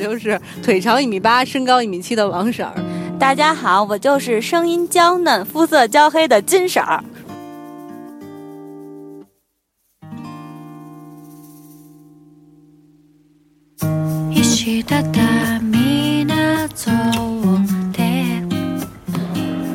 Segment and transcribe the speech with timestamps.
[0.00, 2.72] 就是腿长一米八、身高一米七的王婶儿。
[3.18, 7.04] 大家好，我就是声音娇嫩、肤色焦黑的金婶儿。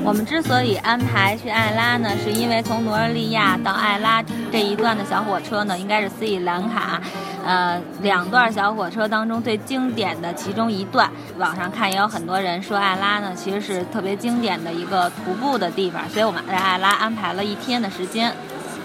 [0.04, 7.02] 我们之所以安排去艾拉呢，是因为从罗日利亚到艾拉这一段的小火车呢，应该是斯里兰卡，
[7.46, 11.10] 呃，两段小火车当中最经典的其中一段。
[11.38, 18.34] 网上看也有很多人说艾拉呢，其实是特别经典的一个徒步的地方，所以我们在艾拉安排了一天的时间。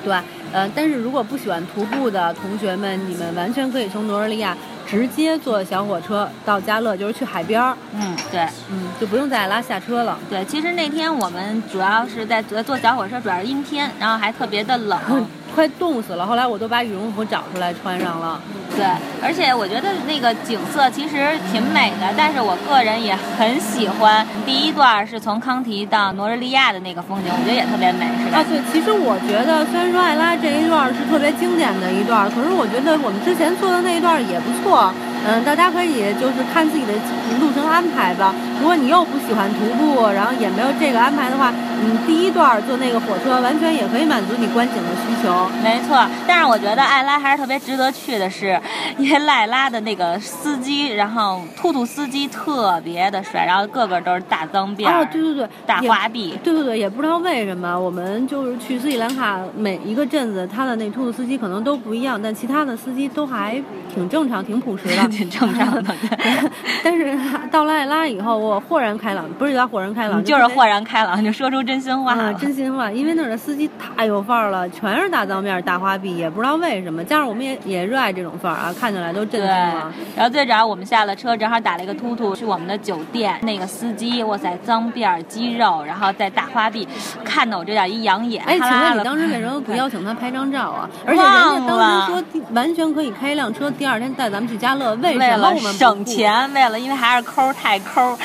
[0.05, 0.15] 对，
[0.53, 4.57] 呃，但是如果不喜欢徒步的同学们，你们完全可以从罗日利亚。
[4.87, 7.77] 直接坐小火车到加勒，就是去海边儿。
[7.95, 8.41] 嗯，对，
[8.73, 10.19] 嗯，就不用在艾拉下车了。
[10.29, 14.99] 对，其实那天我们主要是在坐小火车，主要是阴天，然后还特别的冷。
[15.55, 18.41] 快冻死了，后来我都把羽绒服找出来穿上了。
[18.77, 18.87] 对，
[19.23, 28.39] 而且我觉得那个景色其实挺美的，但是我个人也很喜欢第一段是从康提到诺日利亚的那个风景，我觉得也特别美，是吧？
[28.39, 34.93] 啊，对，其实我觉得虽然说艾拉这一段是特别经典的一段，可是我觉得我们之前做的那一段也不错。
[35.27, 36.95] 嗯，大家可以就是看自己的
[37.39, 38.33] 路程安排吧。
[38.59, 45.49] 如果你又不喜欢徒步，然后也没有这个安排的话，嗯，第一段坐那个火车完全也可以满足你观景的需求。
[45.63, 48.61] 没错，但是我觉得艾拉还是特别值得去的，是
[48.99, 63.61] 因为赖拉的那个司机，然后兔兔司机特别的帅，然后个个都是大脏辫儿，对对对，大花臂，对对对，也不知道为什么，我们就是去斯里兰卡每一个镇子，他的那兔兔司机可能都不一样，但其他的司机都还
[63.95, 65.09] 挺正常、挺朴实的。
[65.11, 65.95] 挺正常的，
[66.85, 67.19] 但是
[67.51, 72.91] 到了艾拉以后，我豁然开朗，不是叫豁然开朗，就是豁然开朗，就说出真心话啊，真心话。
[72.91, 77.05] 因为那儿的司机太有范儿了，全是大脏辫、大花臂，也不知道为什么。
[77.05, 79.93] 加上我们也也热爱这种范儿啊，看起来都震惊了。
[80.17, 83.39] 然后最主要，我们下了车，正好打了一个突突去我们的酒店。
[83.43, 86.89] 那个司机，哇塞，脏辫、肌肉，然后再大花臂，
[87.25, 88.43] 看得我这点一养眼。
[88.45, 90.91] 哎，请问你当时为什么不邀请他拍张照啊？
[91.07, 94.97] 而且人家当时说完全可以开一辆车，第二天带咱们去家乐。
[94.97, 98.19] 为为了省钱，为了因为还是抠太抠，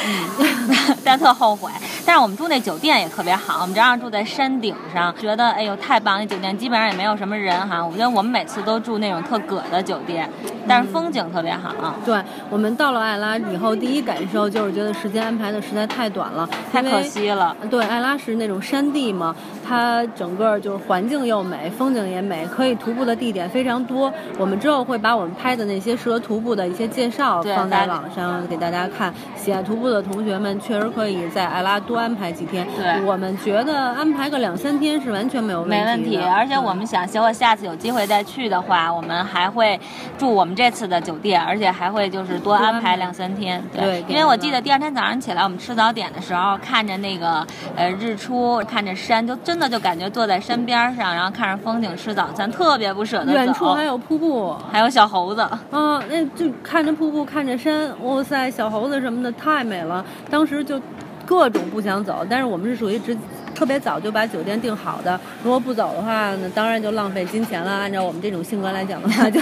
[1.06, 1.70] 但特后悔。
[2.06, 6.20] 但是我们住那酒店也特别好，我们正好住在山顶上，觉得哎呦太棒！
[6.20, 7.84] 那酒店基本上也没有什么人哈。
[7.84, 10.30] 我觉得我们每次都住那种特葛的酒店，
[10.68, 11.74] 但是风景特别好。
[12.06, 12.22] 对
[12.52, 17.56] 我们到了艾拉以后，第一感受就是觉得时间安排的实在太短了，太可惜了。
[17.72, 19.36] 对，艾拉是那种山地嘛，
[19.68, 24.12] 它整个就是环境又美，风景也美，可以徒步的地点非常多。
[24.38, 29.14] 我们之后会把我们拍的那些适合徒步的一些介绍放在网上给大家看。
[29.36, 31.96] 喜爱徒步的同学们确实可以在艾拉多。
[32.06, 35.76] 安排几天，对，我们觉得安排个两三天是完全没有问题。
[35.76, 39.80] 没问题，而且我们想，如果下次有机会再去的话，我们还会
[40.18, 43.64] 住我们这次的酒店，而且还会就是多安排两三天。
[43.74, 53.32] 对，因为我记得第二天早上起来，我们吃早点的时候，看着那个呃日出，看着山，就真的就感觉坐在山边上，然后看着风景吃早餐，特别不舍得走。
[53.32, 55.42] 远处还有瀑布，还有小猴子。
[55.42, 60.82] 啊，那就看着瀑布，看着山，哇塞，小猴子什么的太美了，当时就。
[61.28, 63.18] 各种不想走，但是我们是属于直
[63.56, 65.20] 特别早就把酒店订好的。
[65.44, 67.72] 如果不走的话，那当然就浪费金钱了。
[67.72, 69.40] 按照我们这种性格来讲的话， 就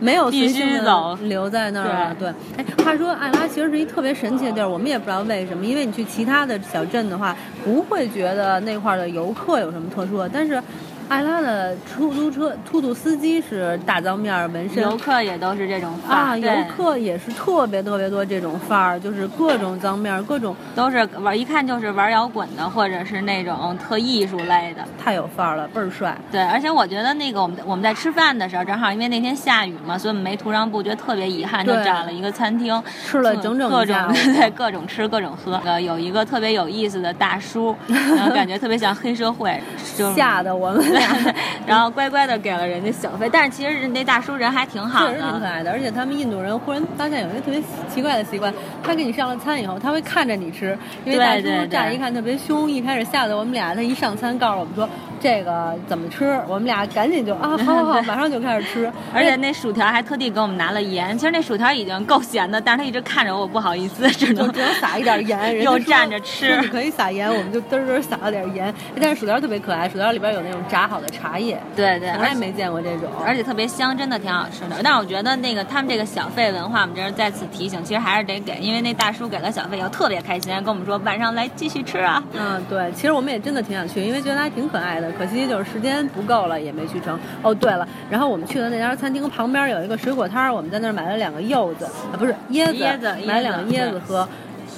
[0.00, 2.16] 没有随性的留在那儿了。
[2.18, 5.64] 对，哎，话说艾拉其实是一特别神奇的地儿，我们也不知道为什么。
[5.64, 10.60] 因为你去其他的小镇的话，不会觉得那块的游客有什么特殊的，但是。
[11.08, 26.16] 艾拉的出租车出租司机是大脏面纹身，游客也都是这种范儿啊，游客也是特别特别多这种范儿，就是各种脏面，各种都是玩，一看就是玩摇滚的，或者是那种特艺术类的，太有范儿了，倍儿帅。
[26.30, 32.82] 对，而且我觉得那个我们我们在吃饭的时候，正好因为那天下雨嘛，所以我们没涂上布，觉得特别遗憾，就找了一个餐厅。
[33.04, 35.60] 吃了整整各种对各种吃各种喝。
[35.64, 39.60] 呃，有一个特别有意思的大叔，然后感觉特别像黑社会，
[39.96, 41.16] 就 吓得我们俩，
[41.66, 41.92] 然后。
[41.92, 45.70] 乖乖的给了人家小费，但是其实人那大叔人还挺好的，确实挺可爱的。
[45.70, 47.60] 而且他们印度人忽然发现有一个特别
[47.92, 48.52] 奇怪的习惯，
[48.82, 54.88] 他给你上了餐以后，他会看着你吃，因为大叔乍一看特别凶，一开始吓得我们俩，他一上餐告诉我们说。
[55.20, 56.36] 这个怎么吃？
[56.48, 58.90] 我们俩赶紧就啊，好好好， 马上就开始吃。
[59.14, 61.16] 而且那薯条还特地给我们拿了盐。
[61.16, 65.62] 其实那薯条已经够咸的，但是他一直看着我，不好意思，只能只能撒一点盐。
[65.62, 66.60] 又蘸着吃。
[66.60, 68.74] 你可以撒盐，我们就嘚嘚撒了点盐。
[69.00, 74.74] 但是薯条特别可爱，薯条里边有那种炸打好的茶叶，对对，从来没见过这种，而且特别香，真的挺好吃的。
[74.82, 82.20] 但是我觉得那个他们这个小费文化，我们这是再次提醒，其实还是得给，因为那大叔给了小费以后特别开心，跟我们说晚上来继续吃啊。
[82.36, 87.16] 嗯，对，其实我们也真的挺想去，因为觉得还挺可爱的，可惜就是时间不够了，也没去成。
[87.42, 94.28] 哦，对了，然后我们去的那家餐厅旁边有一个水果摊，我们在那儿买了两个柚子，啊，不是椰子，椰子买了两个椰子喝。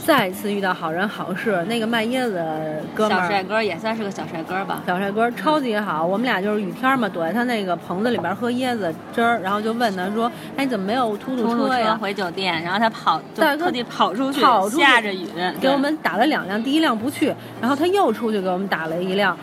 [0.05, 2.45] 再次遇到好人好事，那个卖椰子
[2.95, 4.83] 哥们儿，小帅哥也算是个小帅哥吧。
[4.87, 15.27] 小帅哥超级好，我们俩就是雨天嘛，躲在他那个棚子里边喝椰子汁儿，然后就问他说：“哎，你怎么没有突突车呀？”回酒店，然后他跑，特地跑出去，跑出下着雨，
[15.59, 19.35] 给我们打了两辆，第一辆不去，然后他又出去给我们打了一辆。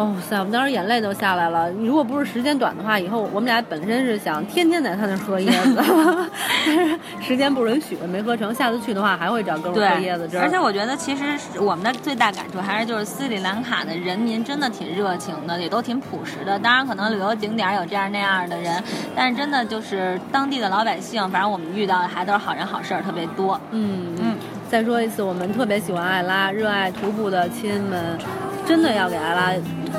[0.00, 1.70] 哦塞，我们当时眼泪都下来了。
[1.72, 5.76] 如果不是时间短的话，以后我们俩本身是想天天在他那喝椰子，
[6.64, 8.54] 但是时间不允许，没喝成。
[8.54, 10.38] 下次去的话，还会找哥们喝椰子汁。
[10.38, 16.58] 而且我觉得，其实我们的最大感触还是就是斯里兰卡的人民真的挺热情的，也都挺朴实的。
[16.58, 18.82] 当然，可能旅游景点有这样那样的人，
[19.14, 23.60] 但是真的就是当地的老百姓，反正我们遇到的还都是好人好事儿特别多。
[23.72, 24.36] 嗯嗯。
[24.70, 28.16] 再说一次，我们特别喜欢艾拉，热爱徒步的亲们，
[28.70, 29.52] 真的要给阿拉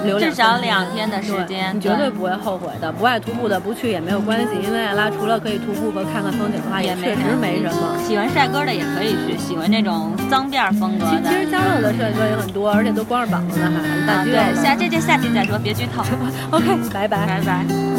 [0.05, 0.17] 留。
[0.17, 2.89] 至少两天的时间，你绝对不会后悔的。
[2.89, 7.97] 不爱徒步的不去也没有关系，因为阿拉除了可以徒步和看看风景的话，也确实没什么。
[8.07, 11.29] 喜欢帅哥的也可以去，喜欢这种脏辫风格的。
[11.29, 14.23] 其实加勒的帅哥也很多，而且都光着膀子呢，还。
[14.23, 16.01] 对，下这这下期再说，别剧透。
[16.55, 17.90] OK，拜拜，拜拜。